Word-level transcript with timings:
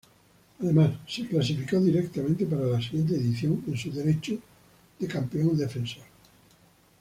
Además, 0.61 0.93
se 1.07 1.27
clasificó 1.27 1.79
directamente 1.79 2.47
para 2.47 2.63
la 2.65 2.81
siguiente 2.81 3.13
edición, 3.13 3.63
en 3.67 3.77
su 3.77 3.91
derecho 3.91 4.35
de 4.97 5.07
campeón 5.07 5.55
defensor. 5.55 6.05